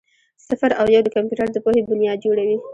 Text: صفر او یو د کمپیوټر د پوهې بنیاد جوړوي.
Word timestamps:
صفر 0.47 0.71
او 0.79 0.85
یو 0.95 1.01
د 1.05 1.09
کمپیوټر 1.15 1.47
د 1.51 1.57
پوهې 1.63 1.81
بنیاد 1.89 2.17
جوړوي. 2.25 2.57